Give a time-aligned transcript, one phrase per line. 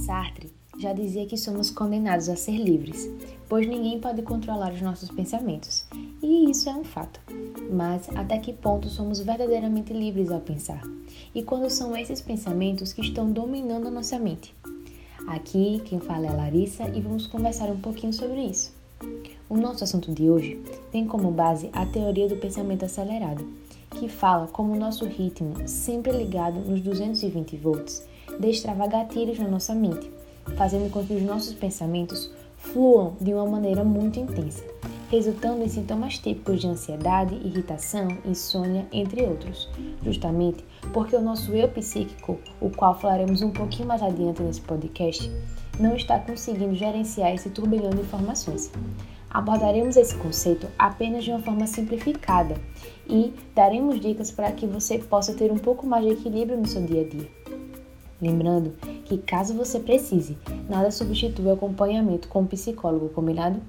[0.00, 3.08] Sartre já dizia que somos condenados a ser livres,
[3.48, 5.84] pois ninguém pode controlar os nossos pensamentos.
[6.22, 7.20] E isso é um fato.
[7.70, 10.82] Mas até que ponto somos verdadeiramente livres ao pensar?
[11.34, 14.54] E quando são esses pensamentos que estão dominando a nossa mente?
[15.26, 18.72] Aqui quem fala é a Larissa e vamos conversar um pouquinho sobre isso.
[19.48, 23.46] O nosso assunto de hoje tem como base a teoria do pensamento acelerado,
[23.90, 28.06] que fala como o nosso ritmo, sempre ligado nos 220 volts,
[28.40, 30.10] destrava gatilhos na nossa mente,
[30.56, 34.64] fazendo com que os nossos pensamentos fluam de uma maneira muito intensa,
[35.10, 39.68] resultando em sintomas típicos de ansiedade, irritação, insônia, entre outros,
[40.02, 45.30] justamente porque o nosso eu psíquico, o qual falaremos um pouquinho mais adiante nesse podcast,
[45.78, 48.70] não está conseguindo gerenciar esse turbilhão de informações.
[49.30, 52.56] Abordaremos esse conceito apenas de uma forma simplificada
[53.08, 56.82] e daremos dicas para que você possa ter um pouco mais de equilíbrio no seu
[56.84, 57.59] dia a dia.
[58.20, 58.72] Lembrando
[59.04, 60.36] que, caso você precise,
[60.68, 63.60] nada substitui o acompanhamento com um psicólogo, combinado?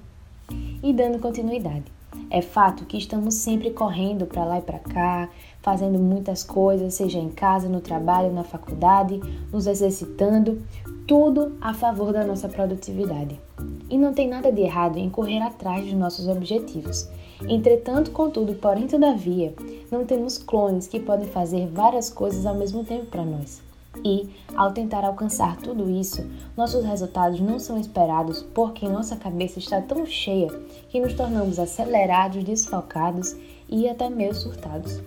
[0.82, 1.84] E dando continuidade.
[2.28, 5.28] É fato que estamos sempre correndo para lá e para cá,
[5.62, 10.62] fazendo muitas coisas, seja em casa, no trabalho, na faculdade, nos exercitando,
[11.06, 13.40] tudo a favor da nossa produtividade.
[13.88, 17.08] E não tem nada de errado em correr atrás dos nossos objetivos.
[17.48, 19.54] Entretanto, contudo, porém, todavia,
[19.90, 23.60] não temos clones que podem fazer várias coisas ao mesmo tempo para nós.
[24.04, 26.26] E, ao tentar alcançar tudo isso,
[26.56, 30.48] nossos resultados não são esperados porque nossa cabeça está tão cheia
[30.88, 33.36] que nos tornamos acelerados, desfocados
[33.68, 35.00] e até meio surtados.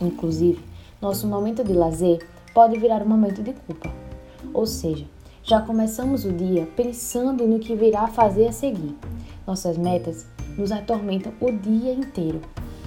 [0.00, 0.64] Inclusive,
[1.00, 3.90] nosso momento de lazer pode virar um momento de culpa.
[4.52, 5.06] Ou seja,
[5.42, 8.96] já começamos o dia pensando no que virá fazer a seguir.
[9.46, 10.26] Nossas metas
[10.56, 12.40] nos atormentam o dia inteiro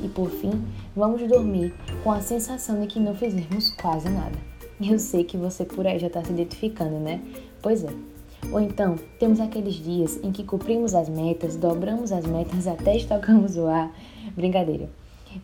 [0.04, 0.64] e, por fim,
[0.96, 4.53] vamos dormir com a sensação de que não fizemos quase nada.
[4.86, 7.22] Eu sei que você por aí já está se identificando, né?
[7.62, 7.90] Pois é.
[8.52, 13.56] Ou então, temos aqueles dias em que cumprimos as metas, dobramos as metas até estocamos
[13.56, 13.94] o ar.
[14.36, 14.90] Brincadeira.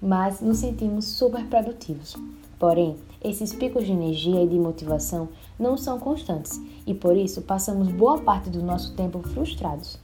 [0.01, 2.15] Mas nos sentimos super produtivos.
[2.59, 7.87] Porém, esses picos de energia e de motivação não são constantes e por isso passamos
[7.87, 9.97] boa parte do nosso tempo frustrados.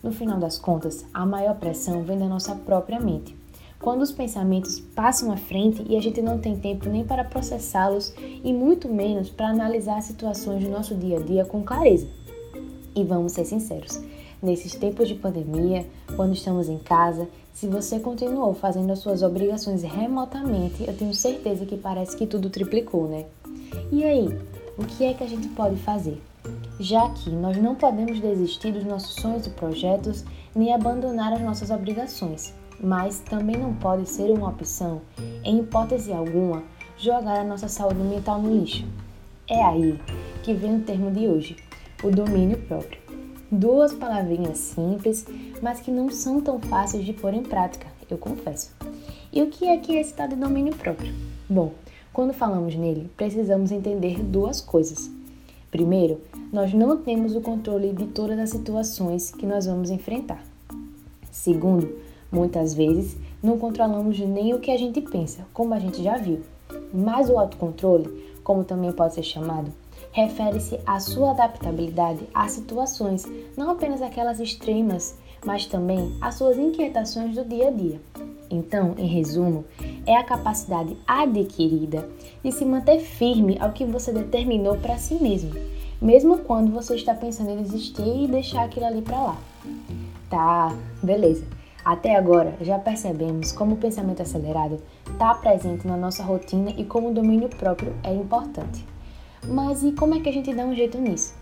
[0.00, 3.37] No final das contas, a maior pressão vem da nossa própria mente
[3.80, 8.12] quando os pensamentos passam à frente e a gente não tem tempo nem para processá-los
[8.18, 12.08] e muito menos para analisar situações do nosso dia a dia com clareza.
[12.94, 14.02] E vamos ser sinceros,
[14.42, 15.86] nesses tempos de pandemia,
[16.16, 21.64] quando estamos em casa, se você continuou fazendo as suas obrigações remotamente, eu tenho certeza
[21.64, 23.26] que parece que tudo triplicou, né?
[23.92, 24.28] E aí,
[24.76, 26.20] o que é que a gente pode fazer?
[26.80, 30.24] Já que nós não podemos desistir dos nossos sonhos e projetos,
[30.54, 35.00] nem abandonar as nossas obrigações mas também não pode ser uma opção,
[35.44, 36.62] em hipótese alguma,
[36.96, 38.86] jogar a nossa saúde mental no lixo.
[39.48, 39.98] É aí
[40.42, 41.56] que vem o termo de hoje,
[42.02, 43.00] o domínio próprio.
[43.50, 45.26] Duas palavrinhas simples,
[45.62, 48.74] mas que não são tão fáceis de pôr em prática, eu confesso.
[49.32, 51.12] E o que é que é esse tal de domínio próprio?
[51.48, 51.72] Bom,
[52.12, 55.10] quando falamos nele, precisamos entender duas coisas.
[55.70, 56.20] Primeiro,
[56.52, 60.42] nós não temos o controle de todas as situações que nós vamos enfrentar.
[61.30, 61.94] Segundo,
[62.30, 66.40] Muitas vezes não controlamos nem o que a gente pensa, como a gente já viu.
[66.92, 69.72] Mas o autocontrole, como também pode ser chamado,
[70.12, 73.24] refere-se à sua adaptabilidade às situações,
[73.56, 78.00] não apenas aquelas extremas, mas também às suas inquietações do dia a dia.
[78.50, 79.64] Então, em resumo,
[80.06, 82.08] é a capacidade adquirida
[82.42, 85.52] de se manter firme ao que você determinou para si mesmo,
[86.00, 89.38] mesmo quando você está pensando em desistir e deixar aquilo ali para lá.
[90.30, 91.57] Tá, beleza.
[91.84, 94.80] Até agora, já percebemos como o pensamento acelerado
[95.10, 98.84] está presente na nossa rotina e como o domínio próprio é importante.
[99.46, 101.34] Mas e como é que a gente dá um jeito nisso?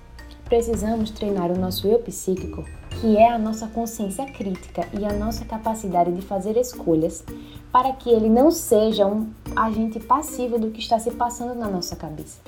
[0.44, 2.64] Precisamos treinar o nosso eu psíquico,
[3.00, 7.24] que é a nossa consciência crítica e a nossa capacidade de fazer escolhas,
[7.72, 11.96] para que ele não seja um agente passivo do que está se passando na nossa
[11.96, 12.38] cabeça.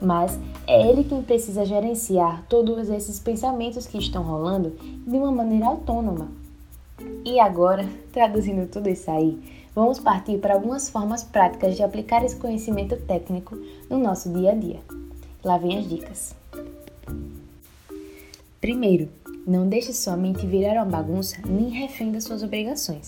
[0.00, 4.70] Mas é ele quem precisa gerenciar todos esses pensamentos que estão rolando
[5.06, 6.28] de uma maneira autônoma,
[7.24, 9.38] e agora, traduzindo tudo isso aí,
[9.74, 13.58] vamos partir para algumas formas práticas de aplicar esse conhecimento técnico
[13.90, 14.80] no nosso dia a dia.
[15.44, 16.34] Lá vem as dicas.
[18.60, 19.08] Primeiro,
[19.46, 23.06] não deixe sua mente virar uma bagunça nem refém das suas obrigações.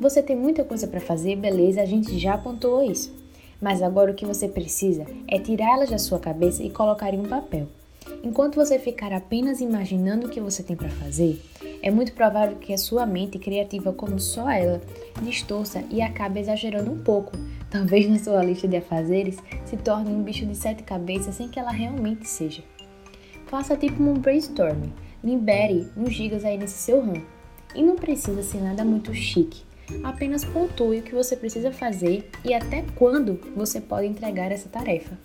[0.00, 3.14] Você tem muita coisa para fazer, beleza, a gente já apontou isso.
[3.60, 7.28] Mas agora o que você precisa é tirá-las da sua cabeça e colocar em um
[7.28, 7.68] papel.
[8.22, 11.40] Enquanto você ficar apenas imaginando o que você tem para fazer,
[11.82, 14.80] é muito provável que a sua mente criativa, como só ela,
[15.22, 17.32] distorça e acabe exagerando um pouco.
[17.68, 21.58] Talvez na sua lista de afazeres se torne um bicho de sete cabeças sem que
[21.58, 22.62] ela realmente seja.
[23.46, 24.92] faça tipo um brainstorming.
[25.22, 27.20] Libere uns gigas aí nesse seu RAM.
[27.74, 29.62] E não precisa ser nada muito chique.
[30.02, 35.18] Apenas pontue o que você precisa fazer e até quando você pode entregar essa tarefa.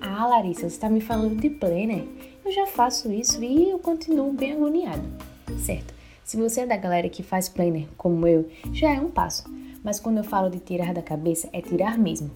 [0.00, 2.04] Ah, Larissa, você está me falando de planner?
[2.44, 5.02] Eu já faço isso e eu continuo bem agoniado.
[5.58, 5.92] Certo,
[6.24, 9.44] se você é da galera que faz planner como eu, já é um passo.
[9.82, 12.30] Mas quando eu falo de tirar da cabeça, é tirar mesmo.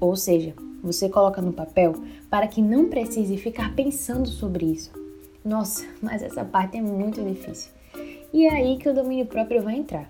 [0.00, 1.94] Ou seja, você coloca no papel
[2.28, 4.90] para que não precise ficar pensando sobre isso.
[5.44, 7.70] Nossa, mas essa parte é muito difícil.
[8.32, 10.08] E é aí que o domínio próprio vai entrar.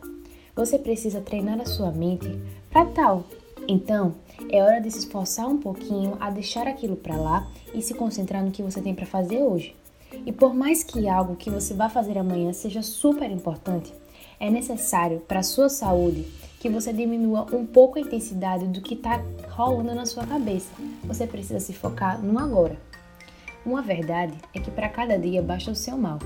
[0.55, 2.29] Você precisa treinar a sua mente
[2.71, 3.25] para tal.
[3.69, 4.15] Então,
[4.51, 8.45] é hora de se esforçar um pouquinho a deixar aquilo para lá e se concentrar
[8.45, 9.77] no que você tem para fazer hoje.
[10.27, 13.93] E por mais que algo que você vá fazer amanhã seja super importante,
[14.39, 16.27] é necessário para sua saúde
[16.61, 20.71] que você diminua um pouco a intensidade do que está rolando na sua cabeça.
[21.05, 22.77] Você precisa se focar no agora.
[23.65, 26.19] Uma verdade é que para cada dia basta o seu mal.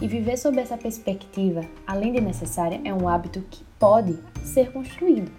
[0.00, 5.30] E viver sob essa perspectiva, além de necessária, é um hábito que pode ser construído.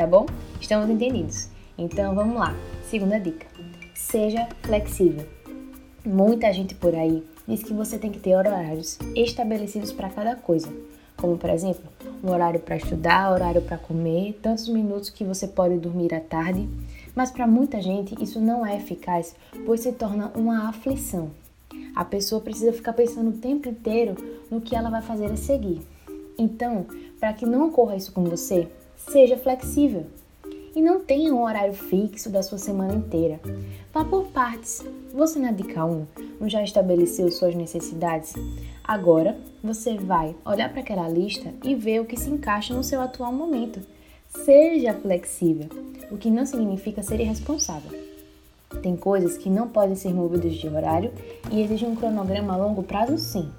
[0.00, 0.24] Tá bom?
[0.58, 1.50] Estamos entendidos.
[1.76, 2.56] Então vamos lá.
[2.88, 3.46] Segunda dica:
[3.94, 5.26] seja flexível.
[6.06, 10.72] Muita gente por aí diz que você tem que ter horários estabelecidos para cada coisa,
[11.18, 11.82] como por exemplo,
[12.24, 16.66] um horário para estudar, horário para comer, tantos minutos que você pode dormir à tarde.
[17.14, 19.36] Mas para muita gente isso não é eficaz,
[19.66, 21.30] pois se torna uma aflição.
[21.94, 24.14] A pessoa precisa ficar pensando o tempo inteiro
[24.50, 25.82] no que ela vai fazer a seguir.
[26.38, 26.86] Então,
[27.18, 28.66] para que não ocorra isso com você,
[29.08, 30.06] seja flexível
[30.74, 33.40] e não tenha um horário fixo da sua semana inteira.
[33.92, 34.84] Vá por partes.
[35.12, 36.06] Você na dica 1
[36.40, 38.34] não já estabeleceu suas necessidades?
[38.84, 43.00] Agora você vai olhar para aquela lista e ver o que se encaixa no seu
[43.00, 43.80] atual momento.
[44.28, 45.68] Seja flexível,
[46.10, 47.98] o que não significa ser irresponsável.
[48.80, 51.12] Tem coisas que não podem ser movidas de horário
[51.50, 53.50] e exigem um cronograma a longo prazo, sim.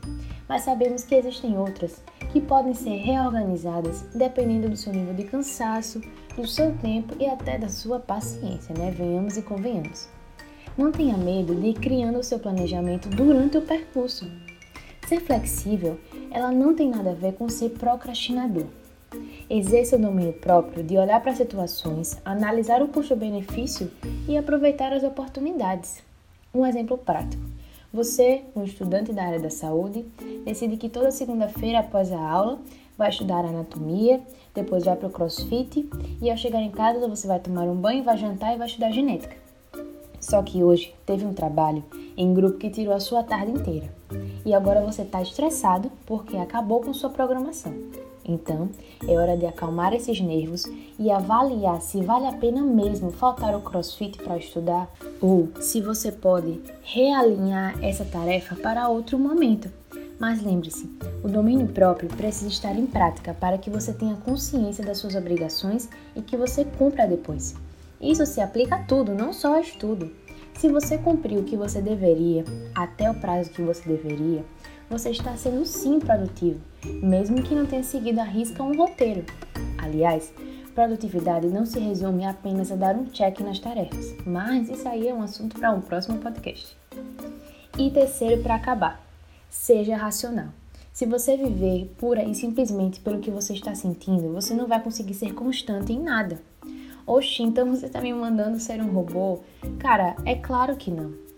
[0.48, 6.02] Mas sabemos que existem outras que podem ser reorganizadas dependendo do seu nível de cansaço,
[6.36, 8.92] do seu tempo e até da sua paciência, né?
[8.92, 10.08] Venhamos e convenhamos.
[10.78, 14.32] Não tenha medo de ir criando o seu planejamento durante o percurso.
[15.08, 16.00] Ser flexível,
[16.32, 18.66] ela não tem nada a ver com ser procrastinador.
[19.50, 23.92] Exerça o domínio próprio de olhar para situações, analisar o custo-benefício
[24.26, 26.02] e aproveitar as oportunidades.
[26.54, 27.44] Um exemplo prático.
[27.94, 30.06] Você, um estudante da área da saúde,
[30.46, 32.60] decide que toda segunda-feira após a aula
[32.98, 34.22] vai estudar anatomia,
[34.56, 35.90] depois vai para o crossfit
[36.22, 38.92] e ao chegar em casa você vai tomar um banho, vai jantar e vai estudar
[38.92, 39.36] genética.
[40.22, 41.84] Só que hoje teve um trabalho
[42.16, 43.94] em grupo que tirou a sua tarde inteira
[44.46, 47.74] e agora você está estressado porque acabou com sua programação.
[48.26, 48.70] Então,
[49.08, 50.66] é hora de acalmar esses nervos
[51.00, 56.12] e avaliar se vale a pena mesmo faltar o crossfit para estudar ou se você
[56.12, 59.70] pode realinhar essa tarefa para outro momento.
[60.20, 60.88] Mas lembre-se,
[61.24, 65.90] o domínio próprio precisa estar em prática para que você tenha consciência das suas obrigações
[66.16, 67.56] e que você cumpra depois.
[68.00, 70.12] Isso se aplica a tudo, não só ao estudo.
[70.54, 72.44] Se você cumpriu o que você deveria,
[72.76, 74.46] até o prazo que você deveria,
[74.92, 76.60] você está sendo sim produtivo,
[77.02, 79.24] mesmo que não tenha seguido a risca um roteiro.
[79.78, 80.34] Aliás,
[80.76, 85.14] produtividade não se resume apenas a dar um check nas tarefas, mas isso aí é
[85.14, 86.76] um assunto para um próximo podcast.
[87.80, 89.02] E terceiro, para acabar,
[89.50, 90.50] seja racional.
[90.92, 95.14] Se você viver pura e simplesmente pelo que você está sentindo, você não vai conseguir
[95.14, 96.42] ser constante em nada.
[97.08, 99.40] Oxi, então você está me mandando ser um robô?
[99.80, 101.31] Cara, é claro que não.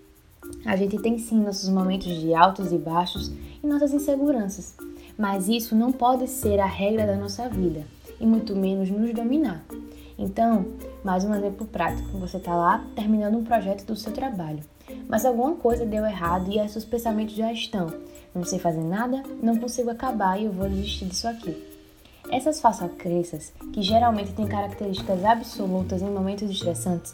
[0.65, 3.31] A gente tem sim nossos momentos de altos e baixos
[3.63, 4.75] e nossas inseguranças,
[5.17, 7.86] mas isso não pode ser a regra da nossa vida
[8.19, 9.63] e muito menos nos dominar.
[10.17, 10.67] Então,
[11.03, 14.63] mais um exemplo prático: você está lá terminando um projeto do seu trabalho,
[15.07, 17.88] mas alguma coisa deu errado e seus pensamentos já estão.
[18.33, 21.55] Não sei fazer nada, não consigo acabar e eu vou desistir disso aqui.
[22.31, 27.13] Essas falsas crenças, que geralmente têm características absolutas em momentos estressantes,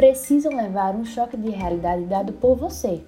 [0.00, 3.02] precisam levar um choque de realidade dado por você.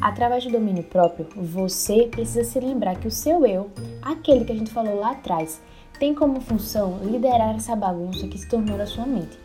[0.00, 3.70] Através do domínio próprio, você precisa se lembrar que o seu eu,
[4.00, 5.60] aquele que a gente falou lá atrás,
[5.98, 9.38] tem como função liderar essa bagunça que se tornou a sua mente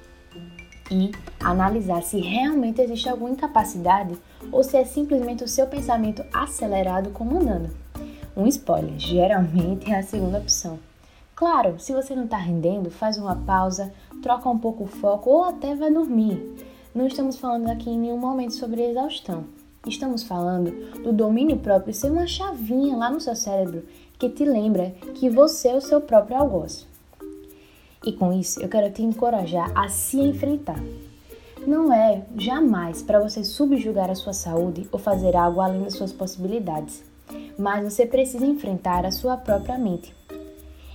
[0.90, 1.12] e
[1.42, 4.18] analisar se realmente existe alguma incapacidade
[4.50, 7.70] ou se é simplesmente o seu pensamento acelerado comandando.
[8.34, 10.80] Um spoiler, geralmente é a segunda opção.
[11.42, 15.44] Claro, se você não está rendendo, faz uma pausa, troca um pouco o foco ou
[15.46, 16.56] até vai dormir.
[16.94, 19.46] Não estamos falando aqui em nenhum momento sobre exaustão.
[19.88, 20.70] Estamos falando
[21.02, 23.84] do domínio próprio ser uma chavinha lá no seu cérebro
[24.20, 26.86] que te lembra que você é o seu próprio algoz.
[28.06, 30.80] E com isso, eu quero te encorajar a se enfrentar.
[31.66, 36.14] Não é jamais para você subjugar a sua saúde ou fazer algo além das suas
[36.14, 37.04] possibilidades,
[37.58, 40.21] mas você precisa enfrentar a sua própria mente.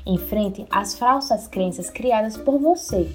[0.07, 3.11] Enfrente as falsas crenças criadas por você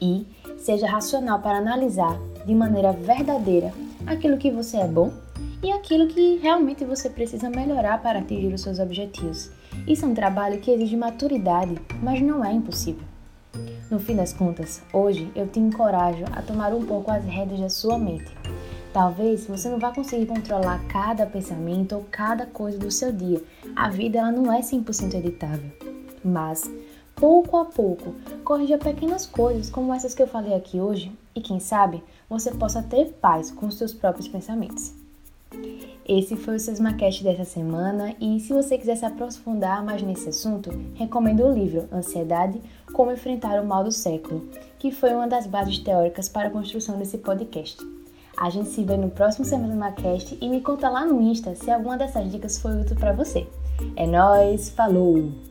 [0.00, 0.24] e
[0.56, 3.72] seja racional para analisar de maneira verdadeira
[4.06, 5.12] aquilo que você é bom
[5.60, 9.50] e aquilo que realmente você precisa melhorar para atingir os seus objetivos.
[9.86, 13.02] Isso é um trabalho que exige maturidade, mas não é impossível.
[13.90, 17.70] No fim das contas, hoje eu te encorajo a tomar um pouco as rédeas da
[17.70, 18.30] sua mente.
[18.92, 23.42] Talvez você não vá conseguir controlar cada pensamento ou cada coisa do seu dia.
[23.74, 25.87] A vida ela não é 100% editável.
[26.24, 26.70] Mas,
[27.14, 31.60] pouco a pouco, corrija pequenas coisas como essas que eu falei aqui hoje e quem
[31.60, 34.92] sabe você possa ter paz com os seus próprios pensamentos.
[36.06, 40.70] Esse foi o Sesmacast dessa semana e se você quiser se aprofundar mais nesse assunto,
[40.94, 42.60] recomendo o livro Ansiedade,
[42.94, 44.48] Como Enfrentar o Mal do Século,
[44.78, 47.78] que foi uma das bases teóricas para a construção desse podcast.
[48.36, 51.98] A gente se vê no próximo Sesmacast e me conta lá no Insta se alguma
[51.98, 53.46] dessas dicas foi útil para você.
[53.96, 55.47] É nós, falou!